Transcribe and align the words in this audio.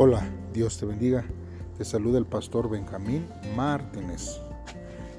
Hola, 0.00 0.22
Dios 0.52 0.78
te 0.78 0.86
bendiga. 0.86 1.24
Te 1.76 1.84
saluda 1.84 2.18
el 2.18 2.24
pastor 2.24 2.70
Benjamín 2.70 3.26
Martínez. 3.56 4.40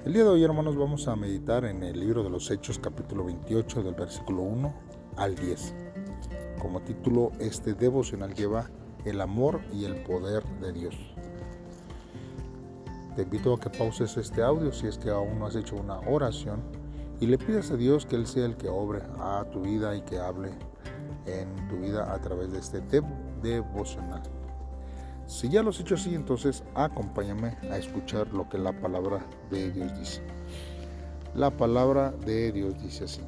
El 0.06 0.14
día 0.14 0.24
de 0.24 0.30
hoy, 0.30 0.42
hermanos, 0.42 0.78
vamos 0.78 1.10
a 1.10 1.18
meditar 1.18 1.66
en 1.66 1.84
el 1.84 2.00
libro 2.00 2.24
de 2.24 2.30
los 2.30 2.50
Hechos, 2.50 2.80
capítulo 2.80 3.26
28, 3.26 3.84
del 3.84 3.94
versículo 3.94 4.44
1 4.44 4.74
al 5.18 5.36
10. 5.36 5.76
Como 6.62 6.80
título, 6.80 7.34
este 7.40 7.74
devocional 7.74 8.34
lleva 8.34 8.70
el 9.04 9.20
amor 9.20 9.60
y 9.74 9.84
el 9.84 9.98
poder 9.98 10.46
de 10.62 10.72
Dios. 10.72 10.96
Te 13.18 13.24
invito 13.24 13.56
a 13.56 13.60
que 13.60 13.70
pauses 13.70 14.16
este 14.16 14.42
audio 14.42 14.72
si 14.72 14.88
es 14.88 14.98
que 14.98 15.10
aún 15.10 15.40
no 15.40 15.48
has 15.48 15.58
hecho 15.58 15.76
una 15.76 16.00
oración 16.08 16.62
y 17.20 17.26
le 17.26 17.38
pidas 17.38 17.70
a 17.72 17.76
Dios 17.76 18.06
que 18.06 18.16
Él 18.16 18.28
sea 18.28 18.46
el 18.46 18.56
que 18.56 18.70
obre 18.70 19.02
a 19.18 19.44
tu 19.52 19.60
vida 19.60 19.94
y 19.98 20.04
que 20.04 20.20
hable 20.20 20.52
en 21.26 21.68
tu 21.68 21.76
vida 21.76 22.14
a 22.14 22.22
través 22.22 22.54
de 22.54 22.60
este 22.60 22.82
devocional. 23.44 24.39
Si 25.30 25.48
ya 25.48 25.62
lo 25.62 25.70
has 25.70 25.80
hecho 25.80 25.94
así, 25.94 26.16
entonces 26.16 26.64
acompáñame 26.74 27.56
a 27.70 27.78
escuchar 27.78 28.34
lo 28.34 28.50
que 28.50 28.58
la 28.58 28.74
palabra 28.74 29.24
de 29.52 29.72
Dios 29.72 29.96
dice. 30.00 30.24
La 31.36 31.52
palabra 31.52 32.12
de 32.26 32.52
Dios 32.52 32.82
dice 32.82 33.04
así. 33.04 33.22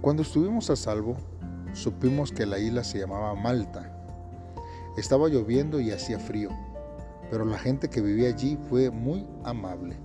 Cuando 0.00 0.22
estuvimos 0.22 0.70
a 0.70 0.76
salvo, 0.76 1.16
supimos 1.72 2.30
que 2.30 2.46
la 2.46 2.60
isla 2.60 2.84
se 2.84 3.00
llamaba 3.00 3.34
Malta. 3.34 3.92
Estaba 4.96 5.28
lloviendo 5.28 5.80
y 5.80 5.90
hacía 5.90 6.20
frío, 6.20 6.50
pero 7.32 7.44
la 7.44 7.58
gente 7.58 7.90
que 7.90 8.00
vivía 8.00 8.28
allí 8.28 8.56
fue 8.68 8.90
muy 8.90 9.26
amable. 9.42 9.96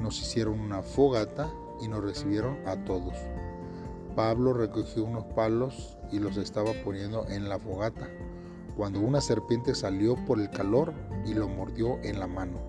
Nos 0.00 0.22
hicieron 0.22 0.60
una 0.60 0.80
fogata 0.80 1.50
y 1.82 1.88
nos 1.88 2.04
recibieron 2.04 2.56
a 2.68 2.76
todos. 2.84 3.14
Pablo 4.14 4.52
recogió 4.52 5.04
unos 5.04 5.24
palos 5.24 5.98
y 6.12 6.20
los 6.20 6.36
estaba 6.36 6.70
poniendo 6.84 7.26
en 7.26 7.48
la 7.48 7.58
fogata 7.58 8.08
cuando 8.80 9.00
una 9.00 9.20
serpiente 9.20 9.74
salió 9.74 10.16
por 10.24 10.40
el 10.40 10.48
calor 10.48 10.94
y 11.26 11.34
lo 11.34 11.46
mordió 11.50 11.98
en 12.02 12.18
la 12.18 12.26
mano. 12.26 12.62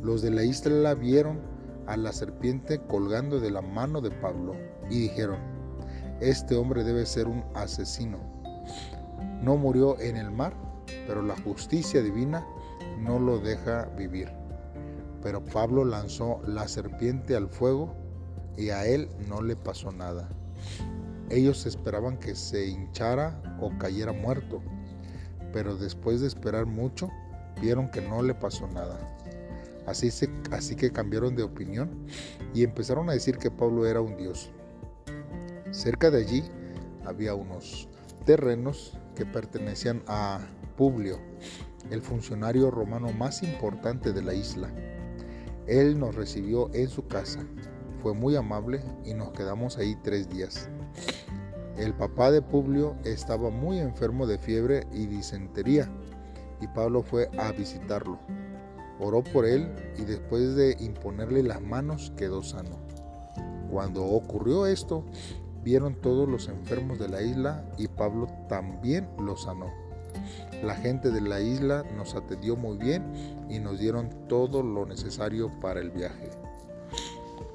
Los 0.00 0.22
de 0.22 0.30
la 0.30 0.44
isla 0.44 0.94
vieron 0.94 1.40
a 1.88 1.96
la 1.96 2.12
serpiente 2.12 2.78
colgando 2.86 3.40
de 3.40 3.50
la 3.50 3.60
mano 3.60 4.00
de 4.00 4.12
Pablo 4.12 4.54
y 4.88 5.00
dijeron, 5.00 5.38
este 6.20 6.54
hombre 6.54 6.84
debe 6.84 7.04
ser 7.06 7.26
un 7.26 7.42
asesino. 7.54 8.18
No 9.42 9.56
murió 9.56 9.98
en 9.98 10.16
el 10.16 10.30
mar, 10.30 10.54
pero 11.08 11.22
la 11.22 11.34
justicia 11.40 12.02
divina 12.02 12.46
no 13.00 13.18
lo 13.18 13.40
deja 13.40 13.86
vivir. 13.98 14.30
Pero 15.24 15.44
Pablo 15.44 15.84
lanzó 15.84 16.40
la 16.46 16.68
serpiente 16.68 17.34
al 17.34 17.48
fuego 17.48 17.96
y 18.56 18.70
a 18.70 18.86
él 18.86 19.08
no 19.28 19.42
le 19.42 19.56
pasó 19.56 19.90
nada. 19.90 20.28
Ellos 21.30 21.66
esperaban 21.66 22.16
que 22.16 22.36
se 22.36 22.68
hinchara 22.68 23.58
o 23.60 23.76
cayera 23.76 24.12
muerto 24.12 24.62
pero 25.56 25.74
después 25.74 26.20
de 26.20 26.26
esperar 26.26 26.66
mucho, 26.66 27.10
vieron 27.62 27.90
que 27.90 28.02
no 28.02 28.20
le 28.20 28.34
pasó 28.34 28.68
nada. 28.68 28.98
Así, 29.86 30.10
que 30.76 30.92
cambiaron 30.92 31.34
de 31.34 31.44
opinión 31.44 32.06
y 32.52 32.62
empezaron 32.62 33.08
a 33.08 33.14
decir 33.14 33.38
que 33.38 33.50
Pablo 33.50 33.86
era 33.86 34.02
un 34.02 34.18
dios. 34.18 34.50
Cerca 35.70 36.10
de 36.10 36.18
allí 36.18 36.44
había 37.06 37.34
unos 37.34 37.88
terrenos 38.26 38.98
que 39.14 39.24
pertenecían 39.24 40.02
a 40.06 40.40
Publio, 40.76 41.18
el 41.88 42.02
funcionario 42.02 42.70
romano 42.70 43.10
más 43.14 43.42
importante 43.42 44.12
de 44.12 44.20
la 44.20 44.34
isla. 44.34 44.68
Él 45.66 45.98
nos 45.98 46.16
recibió 46.16 46.68
en 46.74 46.90
su 46.90 47.06
casa, 47.06 47.40
fue 48.02 48.12
muy 48.12 48.36
amable 48.36 48.82
y 49.06 49.14
nos 49.14 49.32
quedamos 49.32 49.78
ahí 49.78 49.96
tres 50.02 50.28
días. 50.28 50.68
El 51.76 51.92
papá 51.92 52.30
de 52.30 52.40
Publio 52.40 52.96
estaba 53.04 53.50
muy 53.50 53.78
enfermo 53.78 54.26
de 54.26 54.38
fiebre 54.38 54.86
y 54.92 55.06
disentería, 55.06 55.90
y 56.60 56.66
Pablo 56.68 57.02
fue 57.02 57.28
a 57.38 57.52
visitarlo. 57.52 58.18
Oró 58.98 59.22
por 59.22 59.44
él 59.44 59.68
y 59.98 60.06
después 60.06 60.56
de 60.56 60.74
imponerle 60.80 61.42
las 61.42 61.60
manos 61.60 62.14
quedó 62.16 62.42
sano. 62.42 62.78
Cuando 63.70 64.06
ocurrió 64.06 64.66
esto, 64.66 65.04
vieron 65.62 66.00
todos 66.00 66.26
los 66.26 66.48
enfermos 66.48 66.98
de 66.98 67.08
la 67.08 67.20
isla 67.20 67.62
y 67.76 67.88
Pablo 67.88 68.26
también 68.48 69.08
los 69.18 69.42
sanó. 69.42 69.70
La 70.62 70.76
gente 70.76 71.10
de 71.10 71.20
la 71.20 71.40
isla 71.40 71.84
nos 71.94 72.14
atendió 72.14 72.56
muy 72.56 72.78
bien 72.78 73.04
y 73.50 73.58
nos 73.58 73.78
dieron 73.78 74.08
todo 74.28 74.62
lo 74.62 74.86
necesario 74.86 75.50
para 75.60 75.80
el 75.80 75.90
viaje. 75.90 76.30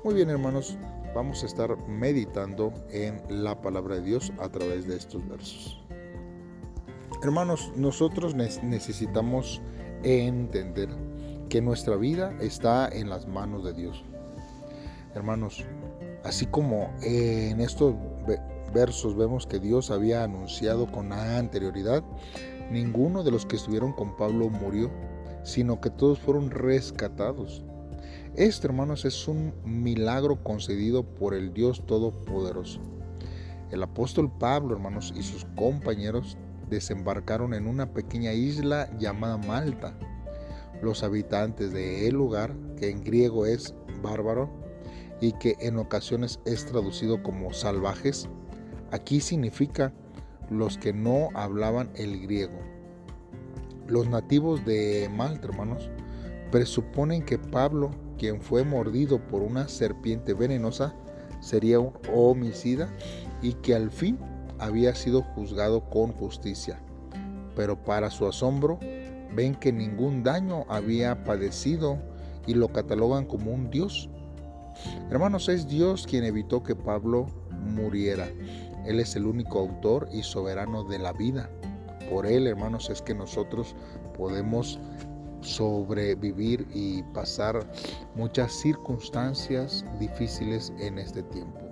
Muy 0.03 0.13
bien 0.13 0.29
hermanos, 0.29 0.77
vamos 1.13 1.43
a 1.43 1.45
estar 1.45 1.77
meditando 1.87 2.73
en 2.89 3.21
la 3.29 3.61
palabra 3.61 3.95
de 3.95 4.01
Dios 4.01 4.31
a 4.39 4.49
través 4.49 4.87
de 4.87 4.97
estos 4.97 5.27
versos. 5.27 5.79
Hermanos, 7.23 7.71
nosotros 7.75 8.33
necesitamos 8.35 9.61
entender 10.03 10.89
que 11.49 11.61
nuestra 11.61 11.95
vida 11.95 12.33
está 12.39 12.87
en 12.87 13.09
las 13.09 13.27
manos 13.27 13.63
de 13.63 13.73
Dios. 13.73 14.03
Hermanos, 15.13 15.65
así 16.23 16.45
como 16.45 16.89
en 17.01 17.59
estos 17.59 17.93
versos 18.73 19.15
vemos 19.15 19.45
que 19.45 19.59
Dios 19.59 19.91
había 19.91 20.23
anunciado 20.23 20.89
con 20.91 21.11
anterioridad, 21.11 22.03
ninguno 22.71 23.21
de 23.23 23.31
los 23.31 23.45
que 23.45 23.57
estuvieron 23.57 23.91
con 23.93 24.15
Pablo 24.15 24.49
murió, 24.49 24.89
sino 25.43 25.81
que 25.81 25.89
todos 25.89 26.19
fueron 26.19 26.49
rescatados. 26.49 27.63
Esto, 28.35 28.67
hermanos, 28.67 29.03
es 29.03 29.27
un 29.27 29.53
milagro 29.65 30.41
concedido 30.41 31.03
por 31.03 31.33
el 31.33 31.53
Dios 31.53 31.85
Todopoderoso. 31.85 32.79
El 33.71 33.83
apóstol 33.83 34.31
Pablo, 34.39 34.73
hermanos, 34.73 35.13
y 35.17 35.21
sus 35.21 35.43
compañeros 35.57 36.37
desembarcaron 36.69 37.53
en 37.53 37.67
una 37.67 37.93
pequeña 37.93 38.31
isla 38.31 38.89
llamada 38.97 39.35
Malta. 39.35 39.97
Los 40.81 41.03
habitantes 41.03 41.73
de 41.73 42.07
el 42.07 42.15
lugar, 42.15 42.55
que 42.77 42.89
en 42.89 43.03
griego 43.03 43.45
es 43.45 43.75
bárbaro 44.01 44.49
y 45.19 45.33
que 45.33 45.57
en 45.59 45.77
ocasiones 45.77 46.39
es 46.45 46.65
traducido 46.65 47.21
como 47.23 47.51
salvajes, 47.51 48.29
aquí 48.91 49.19
significa 49.19 49.91
los 50.49 50.77
que 50.77 50.93
no 50.93 51.27
hablaban 51.33 51.91
el 51.95 52.21
griego. 52.21 52.59
Los 53.87 54.07
nativos 54.07 54.63
de 54.63 55.09
Malta, 55.13 55.49
hermanos, 55.49 55.89
presuponen 56.49 57.25
que 57.25 57.37
Pablo 57.37 57.91
quien 58.21 58.39
fue 58.39 58.63
mordido 58.63 59.17
por 59.17 59.41
una 59.41 59.67
serpiente 59.67 60.35
venenosa 60.35 60.93
sería 61.39 61.79
un 61.79 61.93
homicida 62.13 62.87
y 63.41 63.53
que 63.53 63.73
al 63.73 63.89
fin 63.89 64.19
había 64.59 64.93
sido 64.93 65.23
juzgado 65.23 65.89
con 65.89 66.11
justicia. 66.11 66.79
Pero 67.55 67.83
para 67.83 68.11
su 68.11 68.27
asombro, 68.27 68.77
ven 69.35 69.55
que 69.55 69.73
ningún 69.73 70.21
daño 70.21 70.65
había 70.69 71.23
padecido 71.23 71.97
y 72.45 72.53
lo 72.53 72.71
catalogan 72.71 73.25
como 73.25 73.49
un 73.49 73.71
Dios. 73.71 74.07
Hermanos, 75.09 75.49
es 75.49 75.67
Dios 75.67 76.05
quien 76.05 76.23
evitó 76.23 76.61
que 76.61 76.75
Pablo 76.75 77.25
muriera. 77.73 78.27
Él 78.85 78.99
es 78.99 79.15
el 79.15 79.25
único 79.25 79.57
autor 79.57 80.07
y 80.13 80.21
soberano 80.21 80.83
de 80.83 80.99
la 80.99 81.11
vida. 81.11 81.49
Por 82.07 82.27
Él, 82.27 82.45
hermanos, 82.45 82.91
es 82.91 83.01
que 83.01 83.15
nosotros 83.15 83.75
podemos 84.15 84.79
sobrevivir 85.41 86.67
y 86.73 87.03
pasar 87.13 87.65
muchas 88.15 88.53
circunstancias 88.53 89.85
difíciles 89.99 90.73
en 90.79 90.99
este 90.99 91.23
tiempo. 91.23 91.71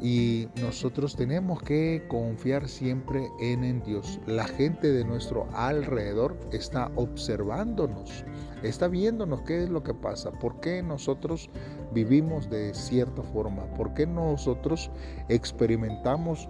Y 0.00 0.48
nosotros 0.60 1.16
tenemos 1.16 1.62
que 1.62 2.04
confiar 2.08 2.68
siempre 2.68 3.30
en, 3.40 3.82
Dios. 3.84 4.20
La 4.26 4.44
gente 4.44 4.92
de 4.92 5.04
nuestro 5.04 5.48
alrededor 5.54 6.36
está 6.52 6.90
observándonos, 6.96 8.24
está 8.62 8.88
viéndonos 8.88 9.42
qué 9.42 9.62
es 9.62 9.70
lo 9.70 9.82
que 9.82 9.94
pasa, 9.94 10.30
por 10.32 10.60
qué 10.60 10.82
nosotros 10.82 11.48
vivimos 11.94 12.50
de 12.50 12.74
cierta 12.74 13.22
forma, 13.22 13.64
por 13.76 13.94
qué 13.94 14.06
nosotros 14.06 14.90
experimentamos 15.28 16.48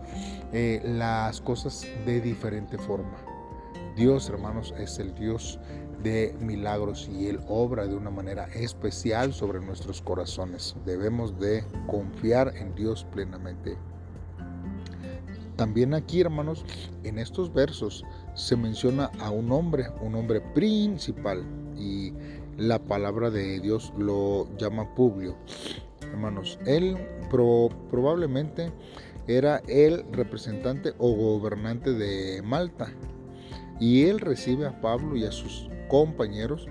eh, 0.53 0.81
las 0.85 1.41
cosas 1.41 1.87
de 2.07 2.21
diferente 2.21 2.79
forma. 2.79 3.34
Dios, 3.97 4.29
hermanos, 4.29 4.75
es 4.79 4.99
el 4.99 5.15
Dios 5.15 5.59
de 6.03 6.35
milagros 6.41 7.09
y 7.09 7.29
Él 7.29 7.41
obra 7.49 7.87
de 7.87 7.95
una 7.95 8.11
manera 8.11 8.45
especial 8.55 9.33
sobre 9.33 9.61
nuestros 9.61 10.03
corazones. 10.03 10.77
Debemos 10.85 11.39
de 11.39 11.65
confiar 11.87 12.55
en 12.57 12.75
Dios 12.75 13.07
plenamente. 13.13 13.79
También 15.57 15.95
aquí, 15.95 16.21
hermanos, 16.21 16.65
en 17.05 17.19
estos 17.19 17.53
versos 17.53 18.05
se 18.35 18.57
menciona 18.57 19.11
a 19.21 19.31
un 19.31 19.53
hombre, 19.53 19.87
un 20.03 20.17
hombre 20.17 20.41
principal, 20.41 21.45
y 21.77 22.13
la 22.57 22.79
palabra 22.79 23.31
de 23.31 23.61
Dios 23.61 23.93
lo 23.97 24.49
llama 24.57 24.95
Publio. 24.95 25.37
Hermanos, 26.03 26.59
él 26.67 26.97
probablemente 27.31 28.73
era 29.27 29.59
el 29.69 30.05
representante 30.13 30.93
o 30.99 31.13
gobernante 31.13 31.93
de 31.93 32.43
Malta, 32.43 32.93
y 33.85 34.05
él 34.05 34.19
recibe 34.19 34.67
a 34.67 34.81
Pablo 34.81 35.15
y 35.15 35.27
a 35.27 35.31
sus 35.31 35.69
compañeros 35.89 36.69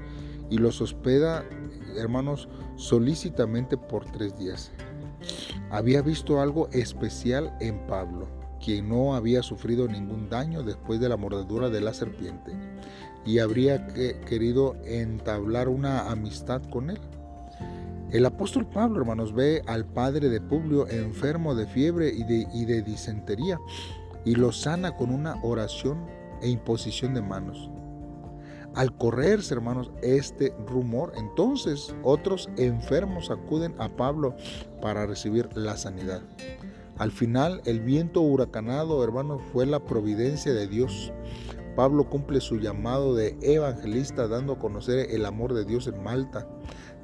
y 0.50 0.57
los 0.57 0.81
hospeda, 0.81 1.45
hermanos, 1.95 2.50
solícitamente 2.75 3.77
por 3.77 4.04
tres 4.06 4.36
días. 4.39 4.71
Había 5.69 6.01
visto 6.01 6.42
algo 6.42 6.69
especial 6.71 7.56
en 7.62 7.86
Pablo, 7.86 8.27
quien 8.60 8.89
no 8.89 9.13
había 9.13 9.44
sufrido 9.44 9.88
ningún 9.88 10.27
daño 10.27 10.63
después 10.63 11.00
de 11.00 11.07
la 11.07 11.15
mordedura 11.15 11.69
de 11.69 11.81
la 11.81 11.94
serpiente, 11.94 12.51
y 13.24 13.38
habría 13.38 13.86
querido 14.25 14.75
entablar 14.83 15.69
una 15.69 16.09
amistad 16.09 16.63
con 16.63 16.89
él. 16.89 17.00
El 18.09 18.25
apóstol 18.25 18.66
Pablo, 18.66 19.01
hermanos, 19.01 19.36
ve 19.36 19.62
al 19.68 19.86
padre 19.86 20.30
de 20.30 20.42
Publio 20.42 20.88
enfermo 20.88 21.54
de 21.54 21.68
fiebre 21.68 22.09
y 22.09 22.24
de, 22.24 22.48
y 22.51 22.66
de 22.66 22.81
disentería 22.81 23.59
y 24.25 24.33
lo 24.33 24.51
sana 24.51 24.95
con 24.95 25.12
una 25.12 25.36
oración 25.44 26.23
e 26.44 26.50
imposición 26.50 27.16
de 27.16 27.24
manos. 27.24 27.72
Al 28.75 28.98
correrse, 28.98 29.54
hermanos, 29.54 29.92
este 30.01 30.54
rumor, 30.68 31.13
entonces 31.16 31.95
otros 32.04 32.50
enfermos 32.57 33.30
acuden 33.30 33.75
a 33.78 33.90
Pablo 33.90 34.36
para 34.81 35.06
recibir 35.06 35.48
la 35.56 35.78
sanidad. 35.78 36.22
Al 36.98 37.12
final, 37.12 37.62
el 37.66 37.81
viento 37.81 38.22
huracanado, 38.22 39.04
hermanos, 39.04 39.42
fue 39.51 39.66
la 39.66 39.84
providencia 39.84 40.54
de 40.54 40.68
Dios. 40.68 41.12
Pablo 41.75 42.10
cumple 42.10 42.40
su 42.40 42.57
llamado 42.57 43.16
de 43.16 43.38
evangelista 43.42 44.28
dando 44.28 44.54
a 44.54 44.60
conocer 44.60 45.07
el 45.12 45.25
amor 45.25 45.54
de 45.54 45.66
Dios 45.66 45.88
en 45.88 46.04
Malta. 46.04 46.48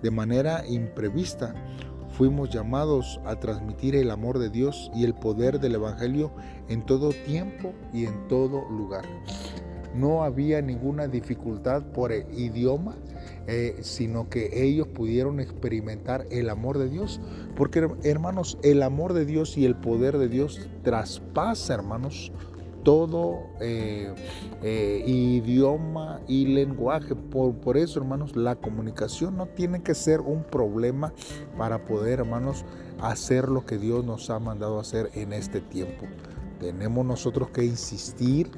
De 0.02 0.12
manera 0.12 0.66
imprevista, 0.68 1.54
fuimos 2.20 2.50
llamados 2.50 3.22
a 3.24 3.38
transmitir 3.38 3.96
el 3.96 4.12
amor 4.12 4.40
de 4.40 4.50
Dios 4.50 4.92
y 4.94 5.06
el 5.06 5.14
poder 5.14 5.62
del 5.62 5.76
Evangelio 5.76 6.34
en 6.68 6.86
todo 6.86 7.14
tiempo 7.14 7.74
y 7.94 8.08
en 8.08 8.28
todo 8.28 8.68
lugar. 8.70 9.06
No 9.96 10.24
había 10.24 10.62
ninguna 10.62 11.08
dificultad 11.08 11.82
por 11.94 12.12
el 12.12 12.26
idioma, 12.38 12.98
eh, 13.48 13.78
sino 13.84 14.28
que 14.28 14.50
ellos 14.66 14.88
pudieron 14.88 15.40
experimentar 15.40 16.26
el 16.30 16.50
amor 16.50 16.78
de 16.78 16.90
Dios. 16.90 17.22
Porque 17.56 17.90
hermanos, 18.04 18.58
el 18.64 18.84
amor 18.84 19.14
de 19.14 19.24
Dios 19.24 19.58
y 19.58 19.66
el 19.66 19.78
poder 19.78 20.18
de 20.18 20.28
Dios 20.28 20.68
traspasa, 20.84 21.74
hermanos, 21.74 22.34
todo 22.90 23.44
eh, 23.60 24.12
eh, 24.64 25.04
idioma 25.06 26.22
y 26.28 26.48
lenguaje. 26.48 27.14
Por, 27.14 27.54
por 27.54 27.78
eso, 27.78 28.00
hermanos, 28.00 28.36
la 28.36 28.56
comunicación 28.56 29.38
no 29.38 29.46
tiene 29.46 29.84
que 29.84 29.94
ser 29.94 30.22
un 30.22 30.44
problema 30.44 31.14
para 31.56 31.86
poder, 31.86 32.22
hermanos, 32.22 32.66
hacer 33.00 33.48
lo 33.48 33.64
que 33.64 33.78
Dios 33.78 34.04
nos 34.06 34.32
ha 34.32 34.40
mandado 34.40 34.80
hacer 34.80 35.12
en 35.14 35.34
este 35.34 35.62
tiempo. 35.62 36.08
Tenemos 36.60 37.06
nosotros 37.06 37.52
que 37.52 37.64
insistir 37.64 38.50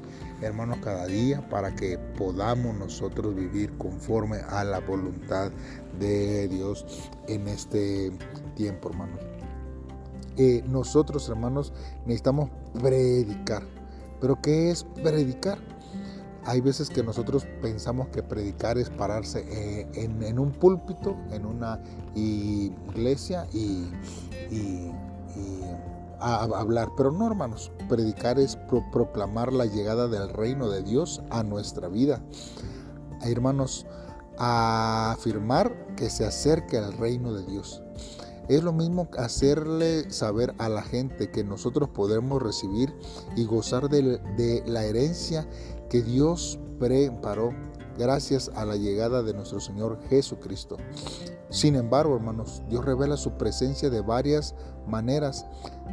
hermanos, 0.42 0.78
cada 0.81 1.07
día 1.07 1.48
para 1.50 1.75
que 1.75 2.00
podamos 2.18 2.74
nosotros 2.75 3.36
vivir 3.36 3.78
conforme 3.78 4.38
a 4.38 4.63
la 4.63 4.80
voluntad 4.80 5.51
de 6.00 6.48
Dios 6.48 6.86
en 7.28 7.50
este 7.50 8.13
tiempo, 8.56 8.92
hermanos. 8.92 9.19
Eh, 10.38 10.63
nosotros, 10.69 11.28
hermanos, 11.28 11.74
necesitamos 12.06 12.50
predicar. 12.81 13.81
¿Pero 14.21 14.39
qué 14.41 14.69
es 14.69 14.83
predicar? 14.83 15.57
Hay 16.45 16.62
veces 16.62 16.89
que 16.89 17.03
nosotros 17.03 17.45
pensamos 17.62 18.07
que 18.07 18.23
predicar 18.23 18.77
es 18.77 18.89
pararse 18.89 19.45
eh, 19.50 19.88
en, 19.94 20.39
un 20.39 20.51
púlpito, 20.51 21.15
en 21.31 21.45
una 21.45 21.79
iglesia 22.15 23.47
y 23.53 23.89
hablar, 26.21 26.89
pero 26.95 27.12
no 27.12 27.27
hermanos, 27.27 27.71
predicar 27.89 28.39
es 28.39 28.57
proclamar 28.91 29.51
la 29.51 29.65
llegada 29.65 30.07
del 30.07 30.29
reino 30.29 30.69
de 30.69 30.83
Dios 30.83 31.21
a 31.29 31.44
nuestra 31.44 31.88
vida. 31.88 32.21
Hermanos, 33.21 33.85
afirmar 34.38 35.95
que 35.95 36.09
se 36.09 36.25
acerque 36.25 36.77
al 36.77 36.94
reino 36.94 37.33
de 37.33 37.45
Dios. 37.45 37.81
Es 38.51 38.63
lo 38.63 38.74
mismo 38.74 39.07
hacerle 39.18 40.12
saber 40.12 40.53
a 40.57 40.68
la 40.68 40.81
gente 40.81 41.31
que 41.31 41.42
nosotros 41.42 41.88
podemos 41.88 42.44
recibir 42.44 42.94
y 43.38 43.45
gozar 43.45 43.88
de, 43.88 44.62
la 44.68 44.83
herencia 44.83 45.48
que 45.89 46.01
Dios 46.01 46.59
preparó 46.77 47.53
gracias 47.98 48.51
a 48.53 48.65
la 48.65 48.75
llegada 48.75 49.24
de 49.24 49.33
nuestro 49.33 49.62
Señor 49.62 50.01
Jesucristo. 50.09 50.75
Sin 51.50 51.77
embargo, 51.77 52.13
hermanos, 52.13 52.62
Dios 52.68 52.83
revela 52.83 53.15
su 53.15 53.38
presencia 53.38 53.89
de 53.89 54.01
varias 54.01 54.54
maneras, 54.86 55.45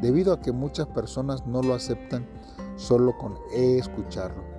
debido 0.02 0.32
a 0.32 0.40
que 0.40 0.50
muchas 0.50 0.88
personas 0.88 1.46
no 1.46 1.62
lo 1.62 1.74
aceptan 1.74 2.26
solo 2.74 3.16
con 3.18 3.38
escucharlo. 3.52 4.57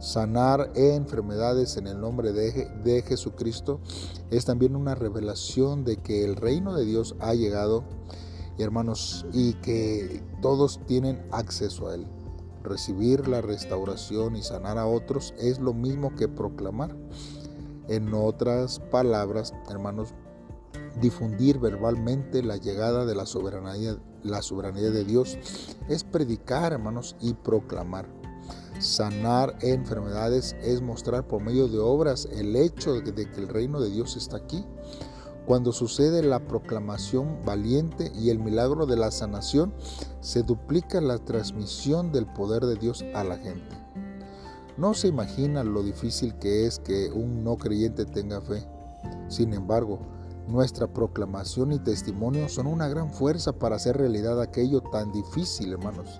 Sanar 0.00 0.72
enfermedades 0.76 1.76
en 1.76 1.86
el 1.86 2.00
nombre 2.00 2.32
de, 2.32 3.02
Jesucristo 3.06 3.80
es 4.30 4.46
también 4.46 4.74
una 4.74 4.94
revelación 4.94 5.84
de 5.84 5.98
que 5.98 6.24
el 6.24 6.36
reino 6.36 6.74
de 6.74 6.86
Dios 6.86 7.16
ha 7.20 7.34
llegado, 7.34 7.84
hermanos, 8.56 9.26
y 9.34 9.52
que 9.54 10.22
todos 10.40 10.80
tienen 10.86 11.22
acceso 11.32 11.88
a 11.88 11.96
él. 11.96 12.06
Recibir 12.62 13.28
la 13.28 13.42
restauración 13.42 14.36
y 14.36 14.42
sanar 14.42 14.78
a 14.78 14.86
otros 14.86 15.34
es 15.38 15.58
lo 15.58 15.74
mismo 15.74 16.16
que 16.16 16.28
proclamar. 16.28 16.96
En 17.88 18.14
otras 18.14 18.80
palabras, 18.90 19.52
hermanos, 19.68 20.14
difundir 21.02 21.58
verbalmente 21.58 22.42
la 22.42 22.56
llegada 22.56 23.04
de 23.04 23.14
la 23.14 23.26
soberanía, 23.26 23.98
la 24.22 24.40
soberanía 24.40 24.90
de 24.90 25.04
Dios 25.04 25.36
es 25.90 26.04
predicar, 26.04 26.72
hermanos, 26.72 27.16
y 27.20 27.34
proclamar. 27.34 28.19
Sanar 28.80 29.56
enfermedades 29.60 30.56
es 30.62 30.80
mostrar 30.80 31.28
por 31.28 31.42
medio 31.42 31.68
de 31.68 31.78
obras 31.78 32.26
el 32.32 32.56
hecho 32.56 32.94
de 32.94 33.12
que 33.12 33.40
el 33.40 33.48
reino 33.48 33.78
de 33.78 33.90
Dios 33.90 34.16
está 34.16 34.38
aquí. 34.38 34.64
Cuando 35.44 35.70
sucede 35.72 36.22
la 36.22 36.46
proclamación 36.46 37.44
valiente 37.44 38.10
y 38.14 38.30
el 38.30 38.38
milagro 38.38 38.86
de 38.86 38.96
la 38.96 39.10
sanación, 39.10 39.74
se 40.20 40.42
duplica 40.42 41.02
la 41.02 41.18
transmisión 41.18 42.10
del 42.10 42.24
poder 42.24 42.64
de 42.64 42.76
Dios 42.76 43.04
a 43.14 43.22
la 43.22 43.36
gente. 43.36 43.76
No 44.78 44.94
se 44.94 45.08
imagina 45.08 45.62
lo 45.62 45.82
difícil 45.82 46.38
que 46.38 46.66
es 46.66 46.78
que 46.78 47.10
un 47.10 47.44
no 47.44 47.58
creyente 47.58 48.06
tenga 48.06 48.40
fe. 48.40 48.66
Sin 49.28 49.52
embargo, 49.52 49.98
nuestra 50.48 50.86
proclamación 50.86 51.72
y 51.72 51.78
testimonio 51.80 52.48
son 52.48 52.66
una 52.66 52.88
gran 52.88 53.12
fuerza 53.12 53.52
para 53.52 53.76
hacer 53.76 53.98
realidad 53.98 54.40
aquello 54.40 54.80
tan 54.80 55.12
difícil, 55.12 55.74
hermanos. 55.74 56.16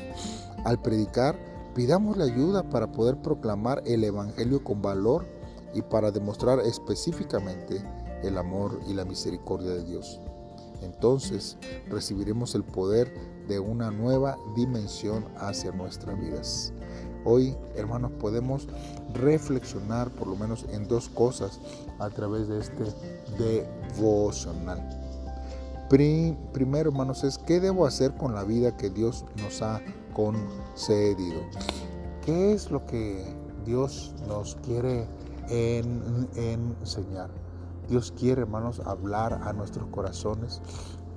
Al 0.64 0.82
predicar, 0.82 1.49
pidamos 1.74 2.16
la 2.16 2.24
ayuda 2.24 2.62
para 2.68 2.92
poder 2.92 3.16
proclamar 3.22 3.82
el 3.86 4.04
Evangelio 4.04 4.62
con 4.62 4.82
valor 4.82 5.26
y 5.74 5.82
para 5.82 6.10
demostrar 6.10 6.60
específicamente 6.60 7.82
el 8.22 8.38
amor 8.38 8.80
y 8.88 8.94
la 8.94 9.04
misericordia 9.04 9.70
de 9.70 9.84
Dios. 9.84 10.20
Entonces 10.82 11.56
recibiremos 11.88 12.54
el 12.54 12.64
poder 12.64 13.12
de 13.48 13.58
una 13.58 13.90
nueva 13.90 14.38
dimensión 14.54 15.26
hacia 15.36 15.72
nuestras 15.72 16.18
vidas. 16.18 16.72
Hoy, 17.24 17.54
hermanos, 17.76 18.12
podemos 18.18 18.66
reflexionar 19.12 20.10
por 20.10 20.26
lo 20.26 20.36
menos 20.36 20.64
en 20.72 20.88
dos 20.88 21.08
cosas 21.08 21.60
a 21.98 22.08
través 22.08 22.48
de 22.48 22.60
este 22.60 22.84
devocional. 23.38 24.96
Primero, 25.90 26.90
hermanos, 26.90 27.24
es 27.24 27.36
qué 27.36 27.60
debo 27.60 27.84
hacer 27.84 28.16
con 28.16 28.34
la 28.34 28.44
vida 28.44 28.76
que 28.76 28.90
Dios 28.90 29.24
nos 29.42 29.60
ha 29.60 29.82
concedido. 30.20 31.40
¿Qué 32.24 32.52
es 32.52 32.70
lo 32.70 32.84
que 32.86 33.24
Dios 33.64 34.14
nos 34.28 34.56
quiere 34.56 35.08
enseñar? 35.48 37.30
Dios 37.88 38.12
quiere, 38.12 38.42
hermanos, 38.42 38.80
hablar 38.84 39.40
a 39.42 39.52
nuestros 39.52 39.88
corazones. 39.88 40.60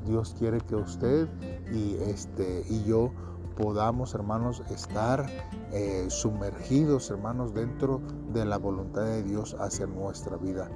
Dios 0.05 0.35
quiere 0.39 0.59
que 0.61 0.75
usted 0.75 1.27
y, 1.71 1.95
este, 2.09 2.65
y 2.69 2.83
yo 2.85 3.11
podamos, 3.57 4.15
hermanos, 4.15 4.63
estar 4.71 5.25
eh, 5.71 6.05
sumergidos, 6.09 7.09
hermanos, 7.11 7.53
dentro 7.53 8.01
de 8.33 8.45
la 8.45 8.57
voluntad 8.57 9.03
de 9.03 9.23
Dios 9.23 9.55
hacia 9.59 9.85
nuestra 9.85 10.37
vida. 10.37 10.71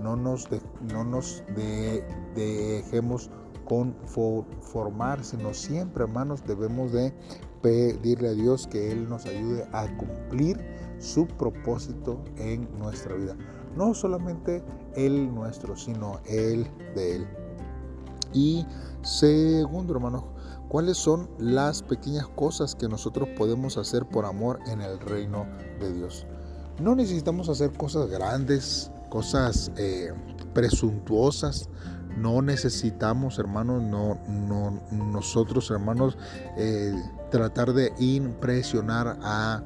No 0.00 0.16
nos, 0.16 0.48
no 0.90 1.04
nos 1.04 1.44
dejemos 2.34 3.30
conformar, 3.64 5.24
sino 5.24 5.54
siempre, 5.54 6.04
hermanos, 6.04 6.42
debemos 6.46 6.92
de 6.92 7.12
pedirle 7.62 8.28
a 8.28 8.32
Dios 8.32 8.66
que 8.66 8.92
Él 8.92 9.08
nos 9.08 9.26
ayude 9.26 9.66
a 9.72 9.86
cumplir 9.96 10.58
su 10.98 11.26
propósito 11.26 12.22
en 12.36 12.68
nuestra 12.78 13.14
vida. 13.14 13.36
No 13.76 13.94
solamente 13.94 14.62
Él 14.94 15.34
nuestro, 15.34 15.76
sino 15.76 16.20
Él 16.26 16.66
de 16.94 17.16
Él. 17.16 17.26
Y 18.32 18.66
segundo, 19.02 19.94
hermanos, 19.94 20.24
¿cuáles 20.68 20.96
son 20.96 21.28
las 21.38 21.82
pequeñas 21.82 22.28
cosas 22.28 22.74
que 22.74 22.88
nosotros 22.88 23.28
podemos 23.36 23.76
hacer 23.76 24.06
por 24.06 24.24
amor 24.24 24.58
en 24.66 24.80
el 24.80 24.98
reino 25.00 25.46
de 25.80 25.92
Dios? 25.92 26.26
No 26.80 26.94
necesitamos 26.94 27.48
hacer 27.48 27.72
cosas 27.72 28.08
grandes, 28.08 28.90
cosas 29.10 29.70
eh, 29.76 30.12
presuntuosas. 30.54 31.68
No 32.16 32.42
necesitamos, 32.42 33.38
hermanos, 33.38 33.82
no, 33.82 34.18
no 34.28 34.82
nosotros, 34.90 35.70
hermanos, 35.70 36.16
eh, 36.56 36.94
tratar 37.30 37.72
de 37.72 37.92
impresionar 37.98 39.18
a, 39.22 39.62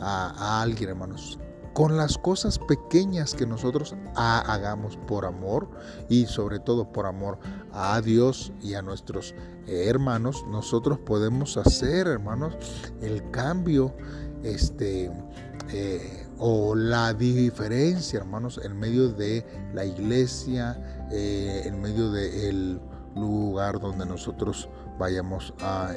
a 0.00 0.62
alguien, 0.62 0.90
hermanos. 0.90 1.38
Con 1.74 1.96
las 1.96 2.18
cosas 2.18 2.58
pequeñas 2.58 3.34
que 3.34 3.46
nosotros 3.46 3.94
hagamos 4.16 4.96
por 4.96 5.24
amor 5.24 5.70
y 6.08 6.26
sobre 6.26 6.58
todo 6.58 6.90
por 6.90 7.06
amor 7.06 7.38
a 7.72 8.00
Dios 8.00 8.52
y 8.60 8.74
a 8.74 8.82
nuestros 8.82 9.32
hermanos, 9.68 10.44
nosotros 10.48 10.98
podemos 10.98 11.56
hacer, 11.56 12.08
hermanos, 12.08 12.56
el 13.00 13.30
cambio 13.30 13.94
este, 14.42 15.12
eh, 15.70 16.27
o 16.38 16.74
la 16.74 17.12
diferencia, 17.14 18.18
hermanos, 18.18 18.60
en 18.62 18.78
medio 18.78 19.08
de 19.08 19.44
la 19.74 19.84
iglesia, 19.84 21.06
eh, 21.10 21.62
en 21.64 21.80
medio 21.80 22.10
del 22.12 22.80
lugar 23.14 23.80
donde 23.80 24.06
nosotros 24.06 24.68
vayamos 24.98 25.52
a 25.60 25.92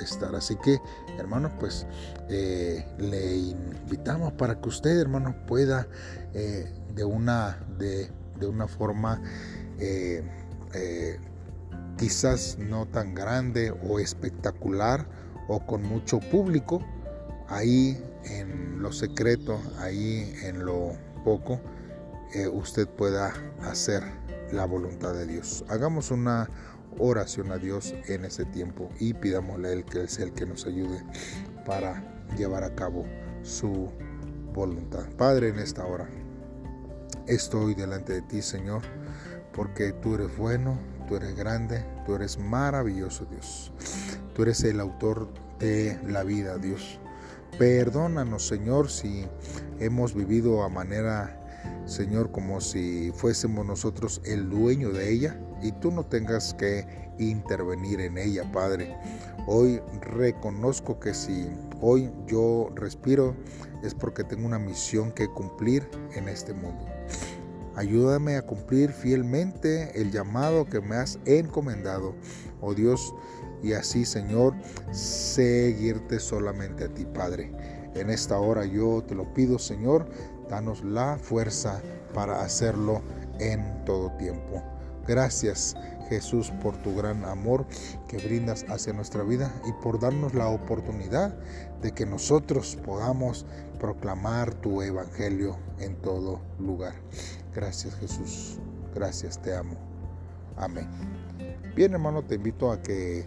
estar. 0.00 0.34
Así 0.34 0.56
que, 0.56 0.80
hermanos, 1.18 1.52
pues 1.60 1.86
eh, 2.28 2.86
le 2.98 3.36
invitamos 3.36 4.32
para 4.32 4.60
que 4.60 4.68
usted, 4.68 4.98
hermanos, 4.98 5.34
pueda 5.46 5.86
eh, 6.32 6.72
de, 6.94 7.04
una, 7.04 7.58
de, 7.78 8.10
una 8.46 8.66
forma 8.66 9.20
quizás 11.96 12.58
no 12.58 12.86
tan 12.86 13.14
grande 13.14 13.72
o 13.88 13.98
espectacular 13.98 15.06
o 15.48 15.64
con 15.66 15.82
mucho 15.82 16.20
público, 16.20 16.80
ahí 17.48 18.02
en 18.24 18.80
lo 18.82 18.92
secreto, 18.92 19.60
ahí 19.78 20.34
en 20.42 20.64
lo 20.64 20.92
poco, 21.24 21.60
usted 22.52 22.88
pueda 22.88 23.32
hacer 23.62 24.02
la 24.52 24.66
voluntad 24.66 25.14
de 25.14 25.26
Dios. 25.26 25.64
Hagamos 25.68 26.10
una 26.10 26.48
oración 26.98 27.52
a 27.52 27.58
Dios 27.58 27.94
en 28.06 28.24
ese 28.24 28.44
tiempo 28.44 28.90
y 28.98 29.14
pidámosle 29.14 29.68
a 29.68 29.72
Él 29.72 29.84
que 29.84 30.06
sea 30.08 30.26
el 30.26 30.32
que 30.32 30.46
nos 30.46 30.66
ayude 30.66 31.02
para 31.64 32.02
llevar 32.36 32.64
a 32.64 32.74
cabo 32.74 33.04
su 33.42 33.90
voluntad. 34.52 35.04
Padre, 35.16 35.48
en 35.48 35.58
esta 35.58 35.84
hora 35.84 36.08
estoy 37.26 37.74
delante 37.74 38.14
de 38.14 38.22
ti, 38.22 38.42
Señor, 38.42 38.82
porque 39.52 39.92
tú 39.92 40.14
eres 40.14 40.36
bueno, 40.36 40.78
tú 41.08 41.16
eres 41.16 41.36
grande, 41.36 41.84
tú 42.06 42.14
eres 42.14 42.38
maravilloso, 42.38 43.26
Dios. 43.26 43.72
Tú 44.34 44.42
eres 44.42 44.62
el 44.64 44.80
autor 44.80 45.28
de 45.58 45.98
la 46.06 46.24
vida, 46.24 46.58
Dios. 46.58 46.98
Perdónanos, 47.58 48.46
Señor, 48.46 48.90
si 48.90 49.26
hemos 49.78 50.14
vivido 50.14 50.62
a 50.62 50.68
manera 50.68 51.40
Señor, 51.86 52.30
como 52.30 52.60
si 52.60 53.12
fuésemos 53.14 53.66
nosotros 53.66 54.20
el 54.24 54.48
dueño 54.48 54.90
de 54.90 55.12
ella 55.12 55.38
y 55.62 55.72
tú 55.72 55.90
no 55.90 56.04
tengas 56.04 56.54
que 56.54 56.86
intervenir 57.18 58.00
en 58.00 58.16
ella, 58.16 58.50
Padre. 58.52 58.96
Hoy 59.46 59.80
reconozco 60.00 60.98
que 60.98 61.12
si 61.12 61.46
hoy 61.82 62.10
yo 62.26 62.70
respiro 62.74 63.34
es 63.82 63.94
porque 63.94 64.24
tengo 64.24 64.46
una 64.46 64.58
misión 64.58 65.12
que 65.12 65.28
cumplir 65.28 65.86
en 66.14 66.28
este 66.28 66.54
mundo. 66.54 66.93
Ayúdame 67.76 68.36
a 68.36 68.42
cumplir 68.42 68.92
fielmente 68.92 70.00
el 70.00 70.12
llamado 70.12 70.66
que 70.66 70.80
me 70.80 70.96
has 70.96 71.18
encomendado, 71.24 72.14
oh 72.60 72.74
Dios, 72.74 73.14
y 73.62 73.72
así, 73.72 74.04
Señor, 74.04 74.54
seguirte 74.92 76.20
solamente 76.20 76.84
a 76.84 76.88
ti, 76.88 77.04
Padre. 77.04 77.50
En 77.94 78.10
esta 78.10 78.38
hora 78.38 78.64
yo 78.64 79.02
te 79.02 79.14
lo 79.14 79.32
pido, 79.34 79.58
Señor, 79.58 80.06
danos 80.48 80.84
la 80.84 81.18
fuerza 81.18 81.80
para 82.12 82.42
hacerlo 82.42 83.02
en 83.40 83.84
todo 83.84 84.12
tiempo. 84.18 84.62
Gracias 85.06 85.76
Jesús 86.08 86.50
por 86.62 86.76
tu 86.76 86.94
gran 86.94 87.24
amor 87.24 87.66
que 88.08 88.18
brindas 88.18 88.64
hacia 88.68 88.92
nuestra 88.92 89.22
vida 89.22 89.52
y 89.66 89.72
por 89.82 90.00
darnos 90.00 90.34
la 90.34 90.48
oportunidad 90.48 91.34
de 91.82 91.92
que 91.92 92.06
nosotros 92.06 92.76
podamos 92.84 93.46
proclamar 93.78 94.54
tu 94.54 94.82
evangelio 94.82 95.56
en 95.78 95.96
todo 95.96 96.40
lugar. 96.58 96.94
Gracias 97.54 97.94
Jesús, 97.96 98.58
gracias, 98.94 99.40
te 99.40 99.54
amo. 99.54 99.76
Amén. 100.56 100.88
Bien 101.74 101.92
hermano, 101.92 102.22
te 102.22 102.36
invito 102.36 102.70
a 102.70 102.80
que 102.80 103.26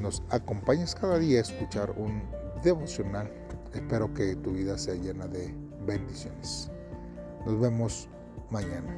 nos 0.00 0.22
acompañes 0.30 0.94
cada 0.94 1.18
día 1.18 1.38
a 1.38 1.42
escuchar 1.42 1.90
un 1.96 2.22
devocional. 2.62 3.30
Espero 3.74 4.12
que 4.14 4.36
tu 4.36 4.52
vida 4.52 4.78
sea 4.78 4.94
llena 4.94 5.26
de 5.26 5.52
bendiciones. 5.86 6.70
Nos 7.44 7.60
vemos 7.60 8.08
mañana. 8.50 8.94